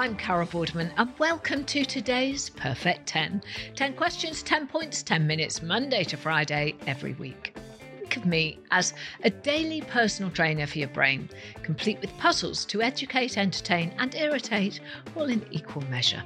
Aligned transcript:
I'm 0.00 0.16
Carol 0.16 0.46
Vorderman, 0.46 0.90
and 0.96 1.12
welcome 1.18 1.62
to 1.64 1.84
today's 1.84 2.48
Perfect 2.48 3.06
10. 3.06 3.42
10 3.76 3.92
questions, 3.96 4.42
10 4.42 4.66
points, 4.66 5.02
10 5.02 5.26
minutes, 5.26 5.60
Monday 5.60 6.04
to 6.04 6.16
Friday, 6.16 6.74
every 6.86 7.12
week. 7.12 7.54
Think 7.98 8.16
of 8.16 8.24
me 8.24 8.60
as 8.70 8.94
a 9.24 9.28
daily 9.28 9.82
personal 9.82 10.30
trainer 10.30 10.66
for 10.66 10.78
your 10.78 10.88
brain, 10.88 11.28
complete 11.62 12.00
with 12.00 12.16
puzzles 12.16 12.64
to 12.64 12.80
educate, 12.80 13.36
entertain, 13.36 13.92
and 13.98 14.14
irritate, 14.14 14.80
all 15.14 15.28
in 15.28 15.44
equal 15.50 15.84
measure. 15.90 16.22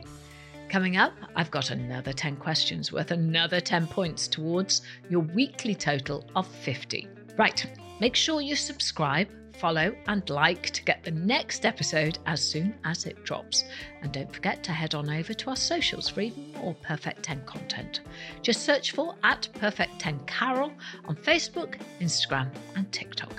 Coming 0.69 0.97
up, 0.97 1.14
I've 1.34 1.50
got 1.50 1.72
another 1.72 2.12
10 2.12 2.36
questions 2.36 2.92
worth 2.92 3.11
another 3.11 3.61
10 3.61 3.88
points 3.88 4.28
towards 4.28 4.83
your 5.11 5.22
weekly 5.22 5.75
total 5.75 6.25
of 6.36 6.47
50. 6.47 7.09
Right, 7.36 7.66
make 7.98 8.14
sure 8.14 8.41
you 8.41 8.55
subscribe, 8.55 9.27
follow, 9.55 9.95
and 10.06 10.28
like 10.28 10.70
to 10.70 10.84
get 10.84 11.03
the 11.03 11.11
next 11.11 11.65
episode 11.65 12.19
as 12.27 12.42
soon 12.42 12.75
as 12.84 13.06
it 13.06 13.25
drops. 13.25 13.65
And 14.03 14.12
don't 14.12 14.33
forget 14.33 14.62
to 14.65 14.73
head 14.73 14.95
on 14.95 15.09
over 15.09 15.33
to 15.33 15.51
our 15.51 15.56
socials 15.56 16.09
for 16.09 16.20
even 16.20 16.53
more 16.53 16.75
Perfect 16.83 17.23
10 17.23 17.45
content. 17.47 18.01
Just 18.43 18.62
search 18.62 18.93
for 18.93 19.15
at 19.23 19.48
Perfect 19.55 19.98
10 19.98 20.20
Carol 20.27 20.73
on 21.06 21.17
Facebook, 21.17 21.77
Instagram, 22.01 22.51
and 22.77 22.91
TikTok. 22.93 23.33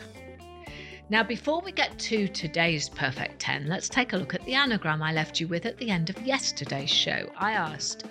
Now, 1.08 1.22
before 1.22 1.62
we 1.62 1.72
get 1.72 2.00
to 2.00 2.28
today's 2.28 2.90
Perfect 2.90 3.40
10, 3.40 3.68
let's 3.68 3.90
take 3.90 4.14
a 4.14 4.18
look 4.18 4.34
at 4.34 4.44
the 4.46 4.56
anagram 4.56 5.04
I 5.04 5.14
left 5.14 5.40
you 5.40 5.48
with 5.48 5.68
at 5.68 5.78
the 5.78 5.92
end 5.92 6.10
of 6.10 6.20
yesterday's 6.26 6.90
show. 6.90 7.30
I 7.38 7.52
asked, 7.52 8.06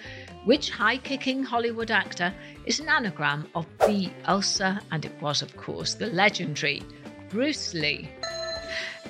which 0.44 0.70
high 0.70 0.98
kicking 0.98 1.42
Hollywood 1.42 1.90
actor 1.90 2.32
is 2.66 2.78
an 2.78 2.88
anagram 2.88 3.48
of 3.56 3.66
B. 3.84 4.12
Ulcer? 4.28 4.78
And 4.92 5.04
it 5.04 5.20
was, 5.20 5.42
of 5.42 5.56
course, 5.56 5.94
the 5.94 6.06
legendary 6.06 6.82
Bruce 7.34 7.74
Lee. 7.74 8.08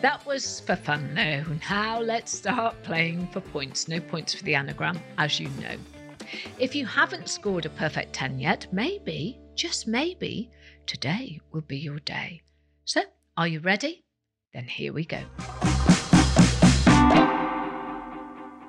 That 0.00 0.24
was 0.24 0.60
for 0.60 0.76
fun, 0.76 1.14
though. 1.14 1.44
Now 1.68 2.00
let's 2.00 2.32
start 2.32 2.74
playing 2.82 3.26
for 3.26 3.42
points. 3.42 3.86
No 3.86 4.00
points 4.00 4.32
for 4.32 4.42
the 4.44 4.54
anagram, 4.54 4.98
as 5.18 5.38
you 5.38 5.50
know. 5.60 5.76
If 6.58 6.74
you 6.74 6.86
haven't 6.86 7.28
scored 7.28 7.66
a 7.66 7.68
perfect 7.68 8.14
10 8.14 8.38
yet, 8.38 8.66
maybe, 8.72 9.38
just 9.54 9.86
maybe, 9.86 10.50
today 10.86 11.38
will 11.52 11.60
be 11.60 11.76
your 11.76 11.98
day. 11.98 12.40
So, 12.86 13.02
are 13.36 13.46
you 13.46 13.60
ready? 13.60 14.04
Then 14.54 14.68
here 14.68 14.94
we 14.94 15.04
go. 15.04 15.20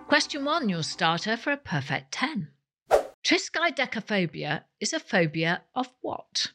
Question 0.09 0.43
one, 0.43 0.67
your 0.67 0.83
starter 0.83 1.37
for 1.37 1.53
a 1.53 1.57
perfect 1.57 2.11
10. 2.11 2.49
Triskaidekaphobia 3.23 4.63
is 4.81 4.91
a 4.91 4.99
phobia 4.99 5.61
of 5.73 5.87
what? 6.01 6.51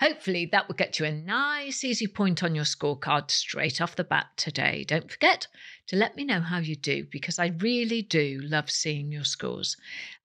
Hopefully, 0.00 0.46
that 0.52 0.68
will 0.68 0.74
get 0.74 0.98
you 0.98 1.06
a 1.06 1.12
nice, 1.12 1.82
easy 1.82 2.06
point 2.06 2.42
on 2.42 2.54
your 2.54 2.64
scorecard 2.64 3.30
straight 3.30 3.80
off 3.80 3.96
the 3.96 4.04
bat 4.04 4.26
today. 4.36 4.84
Don't 4.84 5.10
forget 5.10 5.46
to 5.86 5.96
let 5.96 6.16
me 6.16 6.24
know 6.24 6.40
how 6.40 6.58
you 6.58 6.76
do 6.76 7.06
because 7.10 7.38
I 7.38 7.54
really 7.60 8.02
do 8.02 8.40
love 8.42 8.70
seeing 8.70 9.10
your 9.10 9.24
scores. 9.24 9.76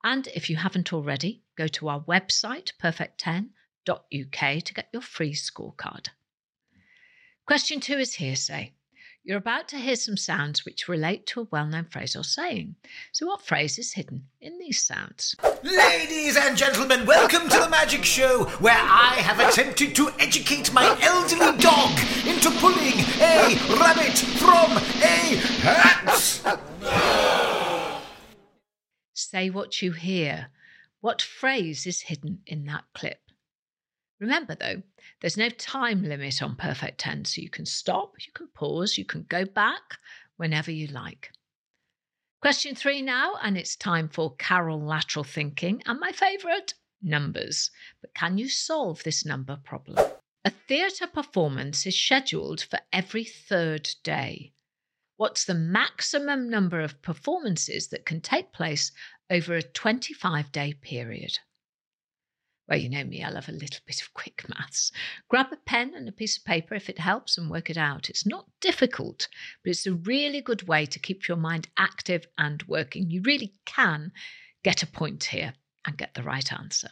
And 0.04 0.28
if 0.36 0.50
you 0.50 0.58
haven't 0.58 0.92
already, 0.92 1.44
go 1.58 1.68
to 1.68 1.88
our 1.88 2.02
website, 2.02 2.74
perfect10.uk, 2.84 4.64
to 4.64 4.74
get 4.74 4.90
your 4.92 5.02
free 5.02 5.34
scorecard. 5.34 6.08
Question 7.46 7.80
two 7.80 7.98
is 7.98 8.16
hearsay. 8.16 8.74
You're 9.24 9.38
about 9.38 9.68
to 9.68 9.78
hear 9.78 9.96
some 9.96 10.18
sounds 10.18 10.66
which 10.66 10.88
relate 10.88 11.28
to 11.28 11.42
a 11.42 11.48
well 11.52 11.68
known 11.68 11.86
phrase 11.86 12.16
or 12.16 12.24
saying. 12.24 12.76
So, 13.12 13.28
what 13.28 13.44
phrase 13.44 13.78
is 13.78 13.94
hidden 13.94 14.24
in 14.40 14.58
these 14.58 14.82
sounds? 14.82 15.36
Ladies 15.64 16.36
and 16.38 16.58
gentlemen, 16.58 17.06
welcome 17.06 17.48
to 17.50 17.60
the 17.60 17.70
Magic 17.70 18.04
Show, 18.04 18.46
where 18.60 18.74
I 18.74 19.18
have 19.20 19.40
attempted 19.40 19.96
to 19.98 20.10
educate 20.18 20.74
my 20.74 20.98
elderly 21.04 21.56
dog 21.60 22.00
into 22.26 22.50
pulling 22.60 22.98
a 23.22 23.60
rabbit 23.80 24.18
from 24.18 24.72
a 25.04 25.36
hat. 25.62 26.18
Say 29.14 29.52
what 29.52 29.84
you 29.84 29.92
hear. 29.92 30.48
What 31.02 31.22
phrase 31.22 31.86
is 31.86 32.02
hidden 32.02 32.40
in 32.48 32.66
that 32.66 32.86
clip? 32.96 33.20
Remember, 34.22 34.54
though, 34.54 34.84
there's 35.20 35.36
no 35.36 35.50
time 35.50 36.04
limit 36.04 36.44
on 36.44 36.56
perfect 36.56 37.00
10, 37.00 37.26
so 37.26 37.42
you 37.42 37.50
can 37.50 37.66
stop, 37.66 38.14
you 38.20 38.32
can 38.34 38.48
pause, 38.54 38.96
you 38.96 39.04
can 39.04 39.24
go 39.24 39.46
back 39.46 39.98
whenever 40.38 40.70
you 40.70 40.86
like. 40.88 41.32
Question 42.40 42.76
three 42.76 43.02
now, 43.02 43.34
and 43.42 43.58
it's 43.58 43.76
time 43.76 44.08
for 44.08 44.36
Carol 44.36 44.80
lateral 44.80 45.24
thinking 45.24 45.82
and 45.88 46.00
my 46.00 46.12
favourite, 46.12 46.76
numbers. 47.02 47.72
But 48.00 48.14
can 48.14 48.38
you 48.38 48.48
solve 48.48 49.02
this 49.02 49.26
number 49.26 49.58
problem? 49.64 49.98
A 50.46 50.52
theatre 50.52 51.08
performance 51.08 51.88
is 51.88 52.00
scheduled 52.00 52.62
for 52.62 52.78
every 52.94 53.24
third 53.24 53.90
day. 54.04 54.54
What's 55.18 55.46
the 55.46 55.56
maximum 55.56 56.48
number 56.48 56.80
of 56.80 57.02
performances 57.02 57.88
that 57.88 58.06
can 58.06 58.22
take 58.22 58.54
place 58.54 58.92
over 59.32 59.56
a 59.56 59.64
25 59.64 60.52
day 60.52 60.74
period? 60.74 61.40
Well, 62.72 62.80
you 62.80 62.88
know 62.88 63.04
me, 63.04 63.22
I 63.22 63.30
love 63.30 63.50
a 63.50 63.52
little 63.52 63.82
bit 63.86 64.02
of 64.02 64.14
quick 64.14 64.46
maths. 64.48 64.94
Grab 65.28 65.48
a 65.52 65.58
pen 65.58 65.92
and 65.94 66.08
a 66.08 66.12
piece 66.14 66.38
of 66.38 66.46
paper 66.46 66.74
if 66.74 66.88
it 66.88 67.00
helps 67.00 67.38
and 67.38 67.52
work 67.52 67.70
it 67.70 67.76
out. 67.76 68.10
It's 68.10 68.26
not 68.26 68.46
difficult, 68.62 69.28
but 69.62 69.72
it's 69.72 69.86
a 69.86 69.92
really 69.92 70.40
good 70.40 70.70
way 70.70 70.86
to 70.86 70.98
keep 70.98 71.28
your 71.28 71.36
mind 71.36 71.68
active 71.76 72.28
and 72.38 72.64
working. 72.70 73.12
You 73.12 73.24
really 73.26 73.56
can 73.66 74.14
get 74.64 74.84
a 74.84 74.88
point 74.88 75.26
here 75.26 75.54
and 75.86 75.98
get 75.98 76.14
the 76.14 76.24
right 76.24 76.50
answer. 76.54 76.88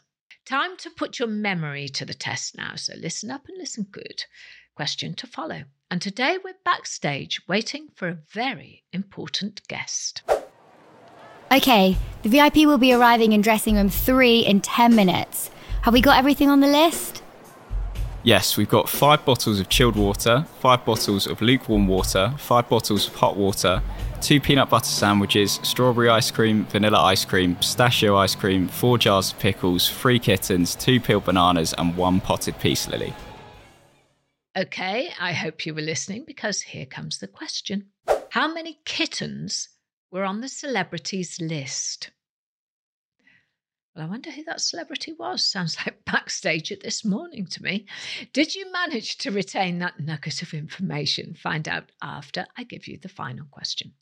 Time 0.46 0.76
to 0.80 0.90
put 0.90 1.18
your 1.18 1.30
memory 1.30 1.88
to 1.88 2.04
the 2.04 2.14
test 2.14 2.58
now, 2.58 2.76
so 2.76 2.96
listen 2.98 3.32
up 3.32 3.48
and 3.48 3.58
listen 3.58 3.88
good. 3.90 4.26
Question 4.76 5.14
to 5.14 5.28
follow. 5.28 5.64
And 5.90 6.02
today 6.02 6.40
we're 6.44 6.56
backstage 6.66 7.40
waiting 7.48 7.88
for 7.96 8.10
a 8.10 8.18
very 8.34 8.84
important 8.92 9.66
guest. 9.70 10.24
Okay, 11.54 11.96
the 12.24 12.30
VIP 12.30 12.58
will 12.68 12.78
be 12.78 12.92
arriving 12.92 13.32
in 13.32 13.40
dressing 13.40 13.78
room 13.78 13.88
3 13.88 14.40
in 14.42 14.60
10 14.60 14.94
minutes. 14.94 15.52
Have 15.82 15.94
we 15.94 16.02
got 16.02 16.18
everything 16.18 16.50
on 16.50 16.60
the 16.60 16.68
list? 16.68 17.24
Yes, 18.24 18.58
we've 18.58 18.70
got 18.70 18.90
five 18.90 19.24
bottles 19.24 19.62
of 19.62 19.70
chilled 19.70 19.96
water, 19.96 20.46
five 20.60 20.84
bottles 20.84 21.26
of 21.26 21.42
lukewarm 21.42 21.88
water, 21.88 22.34
five 22.38 22.68
bottles 22.68 23.08
of 23.08 23.16
hot 23.16 23.38
water, 23.38 23.82
two 24.22 24.42
peanut 24.42 24.70
butter 24.70 24.86
sandwiches, 24.86 25.62
strawberry 25.64 26.10
ice 26.10 26.32
cream, 26.32 26.66
vanilla 26.66 27.00
ice 27.00 27.24
cream, 27.24 27.56
pistachio 27.56 28.18
ice 28.18 28.36
cream, 28.36 28.68
four 28.68 28.98
jars 28.98 29.32
of 29.32 29.40
pickles, 29.40 29.90
three 29.90 30.20
kittens, 30.20 30.76
two 30.76 31.00
peeled 31.00 31.24
bananas, 31.24 31.74
and 31.78 31.96
one 31.96 32.20
potted 32.20 32.60
peace 32.60 32.90
lily. 32.90 33.14
Okay, 34.58 35.10
I 35.18 35.32
hope 35.32 35.66
you 35.66 35.74
were 35.74 35.82
listening 35.82 36.26
because 36.28 36.62
here 36.62 36.86
comes 36.86 37.20
the 37.20 37.28
question 37.28 37.86
How 38.32 38.54
many 38.54 38.80
kittens 38.84 39.70
were 40.12 40.26
on 40.26 40.42
the 40.42 40.50
celebrities 40.50 41.40
list? 41.40 42.12
Well, 43.96 44.06
I 44.06 44.10
wonder 44.10 44.30
who 44.30 44.44
that 44.44 44.62
celebrity 44.62 45.14
was. 45.14 45.44
Sounds 45.44 45.76
like 45.78 46.06
backstage 46.06 46.72
at 46.72 46.82
this 46.82 47.04
morning 47.04 47.48
to 47.48 47.64
me. 47.64 47.88
Did 48.34 48.54
you 48.54 48.72
manage 48.72 49.18
to 49.18 49.32
retain 49.32 49.80
that 49.80 50.00
nugget 50.00 50.44
of 50.44 50.54
information? 50.54 51.34
Find 51.34 51.68
out 51.68 51.92
after 52.02 52.46
I 52.56 52.64
give 52.64 52.88
you 52.88 52.98
the 52.98 53.10
final 53.10 53.48
question. 53.50 53.94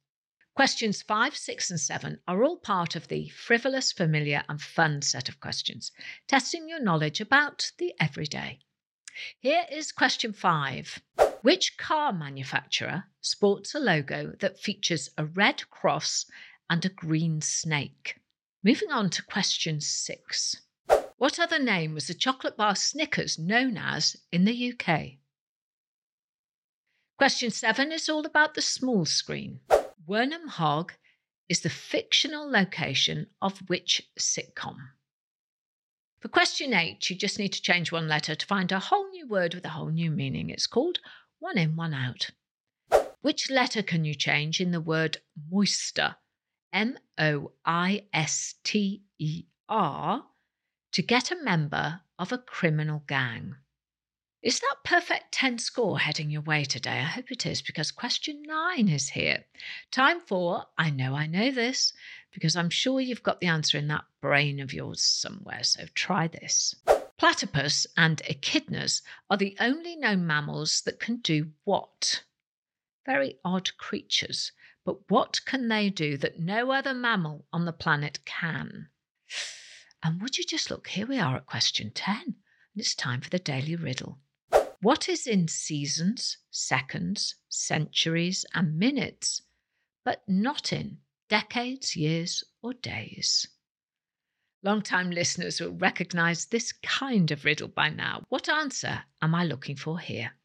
Questions 0.56 1.02
five, 1.02 1.38
six, 1.38 1.70
and 1.70 1.80
seven 1.80 2.20
are 2.28 2.44
all 2.44 2.58
part 2.58 2.96
of 2.96 3.08
the 3.08 3.30
frivolous, 3.30 3.92
familiar, 3.92 4.44
and 4.50 4.60
fun 4.60 5.02
set 5.04 5.30
of 5.30 5.40
questions, 5.40 5.92
testing 6.28 6.68
your 6.68 6.82
knowledge 6.82 7.22
about 7.22 7.72
the 7.78 7.94
everyday. 8.00 8.60
Here 9.40 9.66
is 9.72 9.92
question 9.92 10.34
five 10.34 11.02
Which 11.44 11.78
car 11.78 12.12
manufacturer 12.12 13.06
sports 13.22 13.74
a 13.74 13.80
logo 13.80 14.34
that 14.40 14.60
features 14.60 15.10
a 15.18 15.26
red 15.26 15.70
cross 15.70 16.26
and 16.70 16.84
a 16.84 16.90
green 16.90 17.40
snake? 17.42 18.20
Moving 18.64 18.92
on 18.92 19.10
to 19.12 19.24
question 19.24 19.80
six. 19.82 20.56
What 21.18 21.40
other 21.40 21.60
name 21.60 21.94
was 21.94 22.08
the 22.08 22.14
chocolate 22.14 22.58
bar 22.58 22.76
Snickers 22.76 23.38
known 23.38 23.78
as 23.78 24.18
in 24.32 24.46
the 24.46 24.74
UK? 24.74 25.20
Question 27.18 27.52
seven 27.52 27.92
is 27.92 28.10
all 28.10 28.26
about 28.26 28.54
the 28.54 28.62
small 28.62 29.06
screen. 29.06 29.60
Wernham 30.08 30.48
Hogg 30.48 30.94
is 31.50 31.62
the 31.62 31.70
fictional 31.70 32.50
location 32.50 33.28
of 33.42 33.60
which 33.68 34.02
sitcom? 34.20 34.78
For 36.20 36.28
question 36.28 36.74
eight, 36.74 37.10
you 37.10 37.16
just 37.16 37.40
need 37.40 37.54
to 37.54 37.62
change 37.62 37.92
one 37.92 38.08
letter 38.08 38.36
to 38.36 38.46
find 38.46 38.72
a 38.72 38.80
whole 38.80 39.10
new 39.10 39.28
word 39.28 39.54
with 39.54 39.66
a 39.66 39.70
whole 39.70 39.90
new 39.90 40.12
meaning. 40.12 40.50
It's 40.50 40.68
called 40.68 41.00
one 41.40 41.58
in, 41.58 41.76
one 41.76 41.94
out. 41.94 42.32
Which 43.22 43.50
letter 43.50 43.84
can 43.84 44.04
you 44.04 44.16
change 44.16 44.60
in 44.60 44.72
the 44.72 44.82
word 44.82 45.18
moister? 45.50 46.16
M 46.74 46.98
O 47.18 47.52
I 47.66 48.06
S 48.14 48.56
T 48.64 49.04
E 49.20 49.46
R 49.70 50.26
to 50.92 51.02
get 51.02 51.32
a 51.32 51.44
member 51.44 52.02
of 52.20 52.32
a 52.32 52.38
criminal 52.38 53.04
gang. 53.08 53.56
Is 54.44 54.60
that 54.60 54.76
perfect 54.84 55.32
10 55.32 55.58
score 55.58 56.00
heading 56.00 56.30
your 56.30 56.42
way 56.42 56.64
today? 56.64 57.00
I 57.00 57.04
hope 57.04 57.32
it 57.32 57.46
is 57.46 57.62
because 57.62 57.92
question 57.92 58.44
nine 58.44 58.88
is 58.88 59.10
here. 59.10 59.46
Time 59.92 60.22
for 60.22 60.66
I 60.78 60.90
know 60.90 61.16
I 61.16 61.26
know 61.26 61.52
this 61.52 61.92
because 62.32 62.56
I'm 62.56 62.70
sure 62.70 63.02
you've 63.02 63.24
got 63.24 63.40
the 63.40 63.48
answer 63.48 63.78
in 63.78 63.88
that 63.88 64.06
brain 64.22 64.60
of 64.60 64.74
yours 64.74 65.02
somewhere. 65.02 65.64
So 65.64 65.86
try 65.96 66.28
this. 66.28 66.76
Platypus 67.18 67.88
and 67.98 68.22
echidnas 68.30 69.02
are 69.30 69.38
the 69.38 69.58
only 69.60 69.96
known 69.96 70.28
mammals 70.28 70.82
that 70.82 71.00
can 71.00 71.18
do 71.18 71.52
what? 71.64 72.24
Very 73.08 73.40
odd 73.44 73.76
creatures. 73.78 74.52
But 74.88 75.12
what 75.12 75.42
can 75.44 75.68
they 75.68 75.90
do 75.90 76.16
that 76.16 76.40
no 76.40 76.72
other 76.72 76.94
mammal 76.94 77.46
on 77.52 77.66
the 77.66 77.74
planet 77.74 78.20
can? 78.24 78.88
And 80.02 80.22
would 80.22 80.38
you 80.38 80.46
just 80.46 80.72
look, 80.72 80.88
here 80.88 81.06
we 81.06 81.20
are 81.20 81.36
at 81.36 81.46
question 81.46 81.92
10, 81.94 82.16
and 82.24 82.36
it's 82.74 82.96
time 82.96 83.20
for 83.20 83.30
the 83.30 83.38
daily 83.38 83.76
riddle. 83.76 84.20
What 84.82 85.10
is 85.10 85.28
in 85.28 85.50
seasons, 85.50 86.38
seconds, 86.52 87.36
centuries, 87.50 88.46
and 88.54 88.78
minutes, 88.78 89.42
but 90.06 90.24
not 90.26 90.72
in 90.72 91.00
decades, 91.28 91.98
years, 91.98 92.46
or 92.62 92.74
days? 92.74 93.46
Long-time 94.64 95.12
listeners 95.12 95.60
will 95.60 95.74
recognize 95.74 96.46
this 96.46 96.72
kind 96.72 97.30
of 97.32 97.44
riddle 97.44 97.68
by 97.68 97.90
now. 97.90 98.24
What 98.30 98.48
answer 98.48 99.04
am 99.22 99.36
I 99.36 99.44
looking 99.44 99.76
for 99.76 100.00
here? 100.00 100.37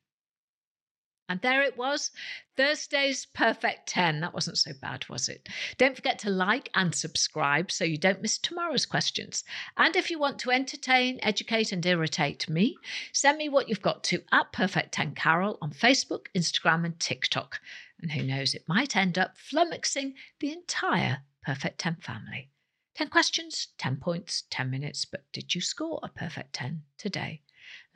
And 1.32 1.40
there 1.40 1.62
it 1.62 1.78
was, 1.78 2.10
Thursday's 2.58 3.24
Perfect 3.24 3.88
10. 3.88 4.20
That 4.20 4.34
wasn't 4.34 4.58
so 4.58 4.72
bad, 4.82 5.08
was 5.08 5.30
it? 5.30 5.48
Don't 5.78 5.96
forget 5.96 6.18
to 6.18 6.28
like 6.28 6.68
and 6.74 6.94
subscribe 6.94 7.72
so 7.72 7.86
you 7.86 7.96
don't 7.96 8.20
miss 8.20 8.36
tomorrow's 8.36 8.84
questions. 8.84 9.42
And 9.78 9.96
if 9.96 10.10
you 10.10 10.18
want 10.18 10.38
to 10.40 10.50
entertain, 10.50 11.20
educate, 11.22 11.72
and 11.72 11.86
irritate 11.86 12.50
me, 12.50 12.76
send 13.14 13.38
me 13.38 13.48
what 13.48 13.70
you've 13.70 13.80
got 13.80 14.04
to 14.04 14.22
at 14.30 14.52
Perfect 14.52 14.92
10 14.92 15.14
Carol 15.14 15.56
on 15.62 15.70
Facebook, 15.70 16.26
Instagram, 16.36 16.84
and 16.84 17.00
TikTok. 17.00 17.58
And 18.02 18.12
who 18.12 18.24
knows, 18.24 18.52
it 18.52 18.68
might 18.68 18.94
end 18.94 19.16
up 19.16 19.38
flummoxing 19.38 20.12
the 20.38 20.52
entire 20.52 21.22
Perfect 21.46 21.78
10 21.78 21.96
family. 22.02 22.50
10 22.96 23.08
questions, 23.08 23.68
10 23.78 23.96
points, 23.96 24.42
10 24.50 24.68
minutes. 24.68 25.06
But 25.06 25.24
did 25.32 25.54
you 25.54 25.62
score 25.62 25.98
a 26.02 26.10
perfect 26.10 26.52
10 26.52 26.82
today? 26.98 27.40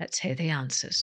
Let's 0.00 0.20
hear 0.20 0.34
the 0.34 0.48
answers. 0.48 1.02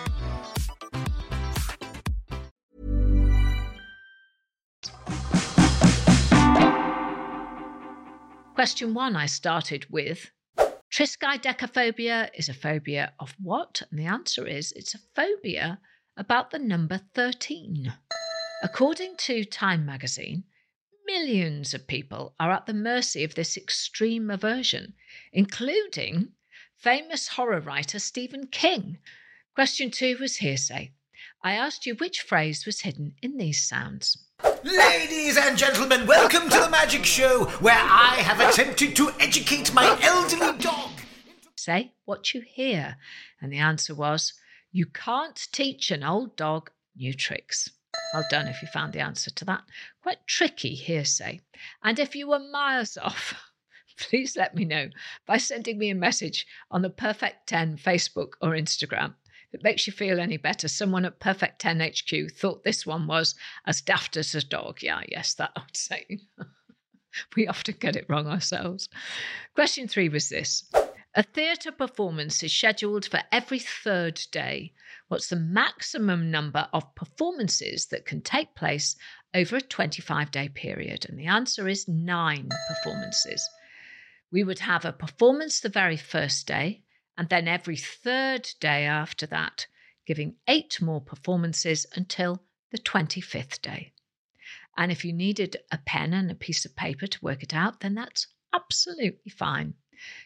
Question 8.61 8.93
one 8.93 9.15
I 9.15 9.25
started 9.25 9.87
with 9.89 10.29
Triskaidekaphobia 10.93 12.29
is 12.35 12.47
a 12.47 12.53
phobia 12.53 13.11
of 13.19 13.33
what? 13.41 13.81
And 13.89 13.99
the 13.99 14.05
answer 14.05 14.45
is 14.45 14.71
it's 14.73 14.93
a 14.93 14.99
phobia 15.15 15.79
about 16.15 16.51
the 16.51 16.59
number 16.59 17.01
13. 17.15 17.91
According 18.61 19.15
to 19.17 19.45
Time 19.45 19.83
magazine, 19.83 20.43
millions 21.07 21.73
of 21.73 21.87
people 21.87 22.35
are 22.39 22.51
at 22.51 22.67
the 22.67 22.75
mercy 22.75 23.23
of 23.23 23.33
this 23.33 23.57
extreme 23.57 24.29
aversion, 24.29 24.93
including 25.33 26.33
famous 26.77 27.29
horror 27.29 27.61
writer 27.61 27.97
Stephen 27.97 28.45
King. 28.45 28.99
Question 29.55 29.89
two 29.89 30.17
was 30.19 30.35
hearsay. 30.35 30.93
I 31.43 31.53
asked 31.53 31.87
you 31.87 31.95
which 31.95 32.21
phrase 32.21 32.67
was 32.67 32.81
hidden 32.81 33.15
in 33.23 33.37
these 33.37 33.67
sounds. 33.67 34.19
Ladies 34.63 35.37
and 35.37 35.57
gentlemen, 35.57 36.05
welcome 36.05 36.47
to 36.47 36.59
the 36.59 36.69
Magic 36.69 37.03
Show, 37.03 37.45
where 37.61 37.73
I 37.73 38.17
have 38.17 38.39
attempted 38.39 38.95
to 38.95 39.09
educate 39.19 39.73
my 39.73 39.97
elderly 40.03 40.55
dog. 40.59 40.91
Say 41.55 41.93
what 42.05 42.35
you 42.35 42.41
hear. 42.41 42.97
And 43.41 43.51
the 43.51 43.57
answer 43.57 43.95
was, 43.95 44.33
You 44.71 44.85
can't 44.85 45.47
teach 45.51 45.89
an 45.89 46.03
old 46.03 46.35
dog 46.35 46.69
new 46.95 47.11
tricks. 47.11 47.71
Well 48.13 48.23
done 48.29 48.47
if 48.47 48.61
you 48.61 48.67
found 48.67 48.93
the 48.93 48.99
answer 48.99 49.31
to 49.31 49.45
that. 49.45 49.63
Quite 50.03 50.27
tricky 50.27 50.75
hearsay. 50.75 51.39
And 51.83 51.97
if 51.97 52.15
you 52.15 52.27
were 52.27 52.37
miles 52.37 52.97
off, 53.01 53.33
please 53.97 54.35
let 54.37 54.53
me 54.53 54.63
know 54.63 54.89
by 55.25 55.37
sending 55.37 55.79
me 55.79 55.89
a 55.89 55.95
message 55.95 56.45
on 56.69 56.83
the 56.83 56.91
Perfect 56.91 57.47
10 57.47 57.77
Facebook 57.77 58.33
or 58.41 58.51
Instagram. 58.51 59.15
It 59.53 59.63
makes 59.63 59.85
you 59.85 59.93
feel 59.93 60.19
any 60.19 60.37
better, 60.37 60.67
someone 60.67 61.05
at 61.05 61.19
Perfect 61.19 61.59
10 61.59 61.81
HQ 61.81 62.31
thought 62.31 62.63
this 62.63 62.85
one 62.85 63.05
was 63.05 63.35
as 63.65 63.81
daft 63.81 64.15
as 64.15 64.33
a 64.33 64.43
dog. 64.43 64.81
Yeah, 64.81 65.01
yes, 65.07 65.33
that 65.35 65.51
old 65.57 65.75
saying. 65.75 66.21
we 67.35 67.47
often 67.47 67.75
get 67.79 67.95
it 67.95 68.05
wrong 68.07 68.27
ourselves. 68.27 68.87
Question 69.53 69.87
three 69.87 70.09
was 70.09 70.29
this 70.29 70.71
A 71.15 71.23
theatre 71.23 71.71
performance 71.71 72.41
is 72.43 72.53
scheduled 72.53 73.05
for 73.05 73.21
every 73.31 73.59
third 73.59 74.21
day. 74.31 74.73
What's 75.09 75.27
the 75.27 75.35
maximum 75.35 76.31
number 76.31 76.69
of 76.71 76.95
performances 76.95 77.87
that 77.87 78.05
can 78.05 78.21
take 78.21 78.55
place 78.55 78.95
over 79.33 79.57
a 79.57 79.61
25 79.61 80.31
day 80.31 80.47
period? 80.47 81.05
And 81.09 81.19
the 81.19 81.27
answer 81.27 81.67
is 81.67 81.89
nine 81.89 82.49
performances. 82.69 83.49
We 84.31 84.45
would 84.45 84.59
have 84.59 84.85
a 84.85 84.93
performance 84.93 85.59
the 85.59 85.67
very 85.67 85.97
first 85.97 86.47
day, 86.47 86.83
and 87.21 87.29
then 87.29 87.47
every 87.47 87.77
third 87.77 88.49
day 88.59 88.83
after 88.83 89.27
that, 89.27 89.67
giving 90.07 90.37
eight 90.47 90.81
more 90.81 90.99
performances 90.99 91.85
until 91.93 92.41
the 92.71 92.79
25th 92.79 93.61
day. 93.61 93.93
And 94.75 94.91
if 94.91 95.05
you 95.05 95.13
needed 95.13 95.57
a 95.71 95.77
pen 95.77 96.15
and 96.15 96.31
a 96.31 96.33
piece 96.33 96.65
of 96.65 96.75
paper 96.75 97.05
to 97.05 97.23
work 97.23 97.43
it 97.43 97.53
out, 97.53 97.81
then 97.81 97.93
that's 97.93 98.25
absolutely 98.51 99.29
fine. 99.29 99.75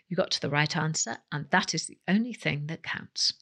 You 0.07 0.15
got 0.15 0.31
to 0.31 0.39
the 0.39 0.49
right 0.49 0.73
answer, 0.77 1.17
and 1.33 1.49
that 1.49 1.73
is 1.73 1.85
the 1.85 1.99
only 2.07 2.31
thing 2.31 2.67
that 2.67 2.81
counts. 2.81 3.33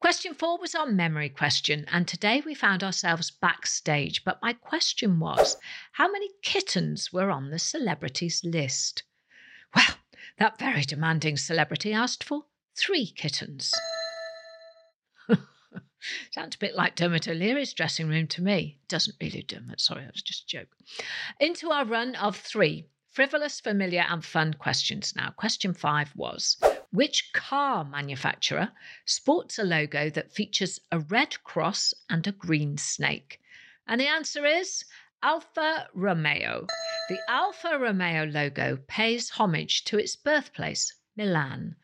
Question 0.00 0.34
four 0.34 0.58
was 0.58 0.74
our 0.74 0.86
memory 0.86 1.28
question, 1.28 1.84
and 1.92 2.08
today 2.08 2.42
we 2.44 2.56
found 2.56 2.82
ourselves 2.82 3.30
backstage. 3.30 4.24
But 4.24 4.42
my 4.42 4.54
question 4.54 5.20
was 5.20 5.56
how 5.92 6.10
many 6.10 6.30
kittens 6.42 7.12
were 7.12 7.30
on 7.30 7.50
the 7.50 7.60
celebrities 7.60 8.42
list? 8.42 9.04
That 10.40 10.58
very 10.58 10.82
demanding 10.84 11.36
celebrity 11.36 11.92
asked 11.92 12.24
for 12.24 12.44
three 12.74 13.06
kittens. 13.06 13.74
Sounds 16.30 16.54
a 16.54 16.58
bit 16.58 16.74
like 16.74 16.96
Dermot 16.96 17.28
O'Leary's 17.28 17.74
dressing 17.74 18.08
room 18.08 18.26
to 18.28 18.40
me. 18.40 18.78
Doesn't 18.88 19.18
really, 19.20 19.42
Dermot. 19.42 19.82
Sorry, 19.82 20.02
that 20.02 20.14
was 20.14 20.22
just 20.22 20.44
a 20.44 20.46
joke. 20.46 20.68
Into 21.38 21.70
our 21.70 21.84
run 21.84 22.14
of 22.14 22.38
three 22.38 22.86
frivolous, 23.10 23.60
familiar, 23.60 24.06
and 24.08 24.24
fun 24.24 24.54
questions 24.54 25.14
now. 25.14 25.34
Question 25.36 25.74
five 25.74 26.10
was 26.16 26.56
Which 26.90 27.34
car 27.34 27.84
manufacturer 27.84 28.70
sports 29.04 29.58
a 29.58 29.62
logo 29.62 30.08
that 30.08 30.32
features 30.32 30.80
a 30.90 31.00
red 31.00 31.44
cross 31.44 31.92
and 32.08 32.26
a 32.26 32.32
green 32.32 32.78
snake? 32.78 33.42
And 33.86 34.00
the 34.00 34.06
answer 34.06 34.46
is 34.46 34.86
Alfa 35.22 35.88
Romeo. 35.92 36.66
The 37.10 37.18
Alfa 37.28 37.76
Romeo 37.76 38.24
logo 38.24 38.76
pays 38.86 39.30
homage 39.30 39.82
to 39.86 39.98
its 39.98 40.14
birthplace, 40.14 40.94
Milan. 41.16 41.74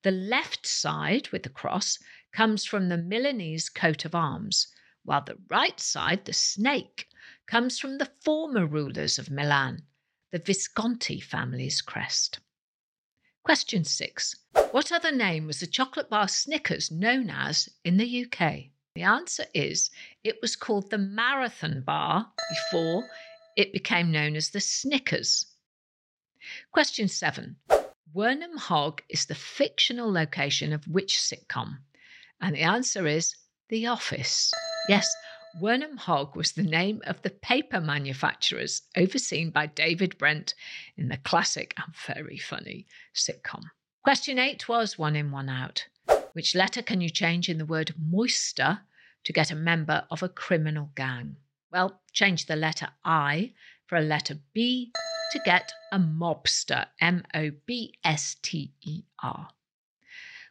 The 0.00 0.10
left 0.10 0.66
side 0.66 1.28
with 1.28 1.42
the 1.42 1.50
cross 1.50 1.98
comes 2.32 2.64
from 2.64 2.88
the 2.88 2.96
Milanese 2.96 3.68
coat 3.68 4.06
of 4.06 4.14
arms, 4.14 4.68
while 5.04 5.20
the 5.20 5.36
right 5.50 5.78
side, 5.78 6.24
the 6.24 6.32
snake, 6.32 7.10
comes 7.46 7.78
from 7.78 7.98
the 7.98 8.10
former 8.22 8.64
rulers 8.66 9.18
of 9.18 9.30
Milan, 9.30 9.82
the 10.30 10.38
Visconti 10.38 11.20
family's 11.20 11.82
crest. 11.82 12.40
Question 13.42 13.84
six 13.84 14.34
What 14.70 14.90
other 14.90 15.12
name 15.12 15.46
was 15.46 15.60
the 15.60 15.66
chocolate 15.66 16.08
bar 16.08 16.26
Snickers 16.26 16.90
known 16.90 17.28
as 17.28 17.68
in 17.84 17.98
the 17.98 18.24
UK? 18.24 18.70
The 18.94 19.02
answer 19.02 19.44
is 19.52 19.90
it 20.24 20.40
was 20.40 20.56
called 20.56 20.88
the 20.88 20.96
Marathon 20.96 21.82
Bar 21.82 22.32
before 22.48 23.06
it 23.60 23.74
became 23.74 24.10
known 24.10 24.36
as 24.36 24.50
the 24.50 24.60
Snickers. 24.60 25.44
Question 26.72 27.08
seven 27.08 27.56
Wernham 28.14 28.56
Hogg 28.56 29.02
is 29.10 29.26
the 29.26 29.34
fictional 29.34 30.10
location 30.10 30.72
of 30.72 30.88
which 30.88 31.18
sitcom? 31.18 31.80
And 32.40 32.56
the 32.56 32.62
answer 32.62 33.06
is 33.06 33.36
The 33.68 33.86
Office. 33.86 34.50
Yes, 34.88 35.14
Wernham 35.60 35.98
Hogg 35.98 36.34
was 36.34 36.52
the 36.52 36.62
name 36.62 37.02
of 37.04 37.20
the 37.20 37.28
paper 37.28 37.82
manufacturers 37.82 38.80
overseen 38.96 39.50
by 39.50 39.66
David 39.66 40.16
Brent 40.16 40.54
in 40.96 41.08
the 41.08 41.18
classic 41.18 41.74
and 41.76 41.94
very 41.94 42.38
funny 42.38 42.86
sitcom. 43.14 43.64
Question 44.02 44.38
eight 44.38 44.70
was 44.70 44.98
one 44.98 45.16
in, 45.16 45.30
one 45.30 45.50
out. 45.50 45.86
Which 46.32 46.54
letter 46.54 46.80
can 46.80 47.02
you 47.02 47.10
change 47.10 47.50
in 47.50 47.58
the 47.58 47.66
word 47.66 47.92
moister 47.98 48.80
to 49.24 49.32
get 49.34 49.50
a 49.50 49.54
member 49.54 50.06
of 50.10 50.22
a 50.22 50.30
criminal 50.30 50.90
gang? 50.94 51.36
Well, 51.72 52.00
change 52.12 52.46
the 52.46 52.56
letter 52.56 52.88
I 53.04 53.52
for 53.86 53.96
a 53.96 54.02
letter 54.02 54.38
B 54.52 54.92
to 55.32 55.38
get 55.44 55.72
a 55.92 55.98
mobster. 55.98 56.86
M 57.00 57.24
O 57.34 57.50
B 57.66 57.94
S 58.04 58.36
T 58.42 58.72
E 58.82 59.02
R. 59.22 59.48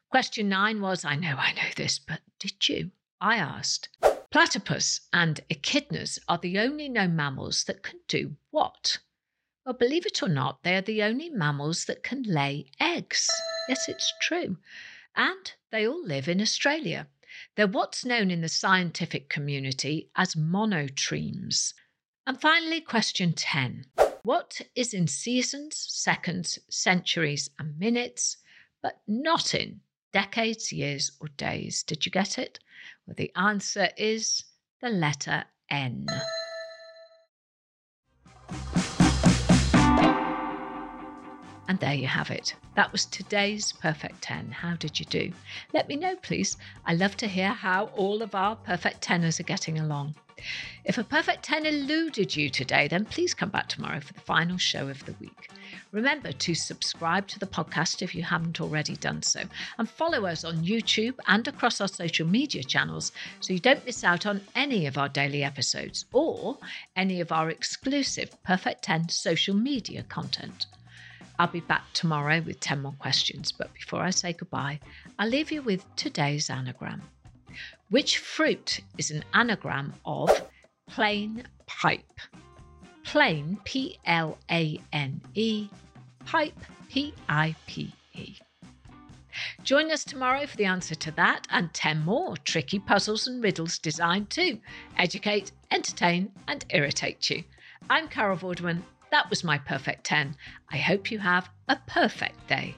Question 0.10 0.50
nine 0.50 0.82
was 0.82 1.04
I 1.04 1.16
know 1.16 1.36
I 1.38 1.54
know 1.54 1.70
this, 1.76 2.00
but 2.00 2.22
did 2.40 2.68
you? 2.70 2.92
I 3.22 3.36
asked. 3.36 3.90
Platypus 4.32 5.02
and 5.12 5.42
echidnas 5.50 6.20
are 6.30 6.38
the 6.38 6.58
only 6.60 6.88
known 6.88 7.16
mammals 7.16 7.66
that 7.66 7.84
can 7.84 8.00
do 8.08 8.36
what? 8.52 9.00
Well, 9.66 9.74
believe 9.74 10.06
it 10.06 10.24
or 10.24 10.30
not, 10.30 10.64
they 10.64 10.76
are 10.76 10.82
the 10.82 11.04
only 11.04 11.30
mammals 11.30 11.86
that 11.86 12.02
can 12.02 12.24
lay 12.24 12.72
eggs. 12.80 13.30
Yes, 13.68 13.90
it's 13.90 14.14
true. 14.22 14.58
And 15.16 15.54
they 15.72 15.86
all 15.86 16.04
live 16.04 16.30
in 16.30 16.42
Australia. 16.42 17.08
They're 17.56 17.68
what's 17.68 18.06
known 18.06 18.32
in 18.32 18.42
the 18.42 18.50
scientific 18.50 19.30
community 19.30 20.10
as 20.16 20.36
monotremes. 20.36 21.74
And 22.28 22.40
finally, 22.40 22.82
question 22.82 23.34
10. 23.34 23.86
What 24.24 24.62
is 24.76 24.94
in 24.94 25.08
seasons, 25.08 25.76
seconds, 25.90 26.60
centuries, 26.70 27.50
and 27.58 27.78
minutes, 27.80 28.38
but 28.84 29.02
not 29.08 29.56
in 29.56 29.82
decades, 30.14 30.72
years, 30.72 31.12
or 31.20 31.28
days? 31.38 31.84
Did 31.84 32.06
you 32.06 32.12
get 32.12 32.38
it? 32.38 32.60
Well, 33.06 33.16
the 33.18 33.32
answer 33.36 33.90
is 33.98 34.44
the 34.82 34.90
letter 34.90 35.46
N. 35.70 36.06
And 41.70 41.80
there 41.80 41.94
you 41.94 42.08
have 42.08 42.32
it. 42.32 42.56
That 42.74 42.92
was 42.92 43.06
today's 43.06 43.74
Perfect 43.74 44.24
10. 44.24 44.50
How 44.50 44.76
did 44.76 45.00
you 45.00 45.06
do? 45.06 45.32
Let 45.72 45.88
me 45.88 45.98
know, 45.98 46.16
please. 46.16 46.58
I 46.88 46.96
love 46.96 47.16
to 47.18 47.28
hear 47.28 47.50
how 47.50 47.92
all 47.96 48.24
of 48.24 48.34
our 48.34 48.56
Perfect 48.56 49.04
Tenors 49.04 49.40
are 49.40 49.44
getting 49.44 49.78
along. 49.78 50.16
If 50.84 50.98
a 50.98 51.04
perfect 51.04 51.44
10 51.44 51.68
eluded 51.68 52.36
you 52.36 52.50
today, 52.50 52.88
then 52.88 53.06
please 53.06 53.36
come 53.36 53.50
back 53.50 53.70
tomorrow 53.70 54.00
for 54.00 54.14
the 54.14 54.20
final 54.20 54.58
show 54.58 54.88
of 54.88 55.06
the 55.06 55.14
week. 55.20 55.52
Remember 55.92 56.32
to 56.32 56.56
subscribe 56.56 57.28
to 57.28 57.38
the 57.38 57.46
podcast 57.46 58.02
if 58.02 58.16
you 58.16 58.24
haven't 58.24 58.60
already 58.60 58.96
done 58.96 59.22
so, 59.22 59.44
and 59.78 59.88
follow 59.88 60.26
us 60.26 60.44
on 60.44 60.66
YouTube 60.66 61.20
and 61.28 61.48
across 61.48 61.82
our 61.82 61.88
social 61.88 62.26
media 62.26 62.64
channels 62.64 63.12
so 63.42 63.54
you 63.54 63.60
don't 63.60 63.86
miss 63.86 64.04
out 64.04 64.26
on 64.26 64.42
any 64.56 64.88
of 64.88 64.98
our 64.98 65.10
daily 65.10 65.44
episodes 65.44 66.06
or 66.14 66.58
any 66.96 67.22
of 67.22 67.32
our 67.32 67.52
exclusive 67.52 68.32
Perfect 68.42 68.82
10 68.82 69.10
social 69.10 69.56
media 69.56 70.02
content. 70.02 70.66
I'll 71.40 71.48
be 71.48 71.62
back 71.62 71.86
tomorrow 71.94 72.42
with 72.42 72.60
10 72.60 72.82
more 72.82 72.96
questions, 73.00 73.54
but 73.54 73.74
before 73.74 74.02
I 74.02 74.10
say 74.10 74.34
goodbye, 74.34 74.82
I'll 75.18 75.30
leave 75.30 75.54
you 75.54 75.62
with 75.62 75.86
today's 75.96 76.50
anagram. 76.50 77.02
Which 77.90 78.18
fruit 78.18 78.82
is 78.98 79.10
an 79.10 79.24
anagram 79.34 79.94
of 80.06 80.30
plane 80.90 81.46
pipe? 81.66 82.20
Plane, 83.06 83.58
P 83.64 83.98
L 84.06 84.38
A 84.52 84.82
N 84.92 85.22
E, 85.34 85.70
pipe, 86.26 86.60
P 86.90 87.14
I 87.30 87.56
P 87.68 87.94
E. 88.14 88.36
Join 89.64 89.92
us 89.92 90.04
tomorrow 90.04 90.46
for 90.46 90.58
the 90.58 90.66
answer 90.66 90.96
to 90.96 91.12
that 91.12 91.48
and 91.50 91.74
10 91.74 92.04
more 92.04 92.36
tricky 92.36 92.80
puzzles 92.80 93.28
and 93.28 93.42
riddles 93.42 93.80
designed 93.80 94.30
to 94.32 94.60
educate, 94.98 95.54
entertain, 95.72 96.34
and 96.50 96.66
irritate 96.72 97.30
you. 97.30 97.46
I'm 97.90 98.10
Carol 98.10 98.36
Vorderman. 98.36 98.82
That 99.12 99.30
was 99.30 99.44
my 99.44 99.58
perfect 99.58 100.06
10. 100.06 100.36
I 100.72 100.78
hope 100.78 101.12
you 101.12 101.20
have 101.20 101.50
a 101.68 101.78
perfect 101.88 102.48
day. 102.48 102.76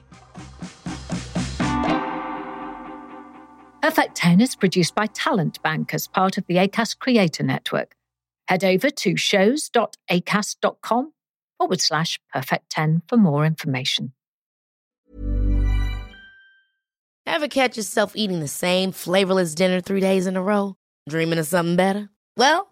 Perfect 3.82 4.14
10 4.14 4.40
is 4.40 4.54
produced 4.54 4.94
by 4.94 5.06
Talent 5.06 5.62
Bank 5.62 5.92
as 5.92 6.06
part 6.06 6.38
of 6.38 6.46
the 6.46 6.56
ACAST 6.56 6.98
Creator 6.98 7.42
Network. 7.42 7.96
Head 8.48 8.64
over 8.64 8.90
to 8.90 9.16
shows.acast.com 9.16 11.12
forward 11.58 11.80
slash 11.80 12.20
perfect 12.32 12.70
10 12.70 13.02
for 13.08 13.16
more 13.16 13.44
information. 13.44 14.12
Ever 17.24 17.48
catch 17.48 17.76
yourself 17.76 18.12
eating 18.14 18.40
the 18.40 18.48
same 18.48 18.92
flavorless 18.92 19.54
dinner 19.54 19.80
three 19.80 20.00
days 20.00 20.26
in 20.26 20.36
a 20.36 20.42
row? 20.42 20.76
Dreaming 21.08 21.38
of 21.38 21.46
something 21.46 21.76
better? 21.76 22.10
Well, 22.36 22.71